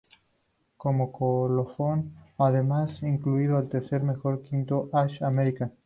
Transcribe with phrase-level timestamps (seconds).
[0.77, 5.73] Como colofón, fue además incluido en el tercer mejor quinteto All-American.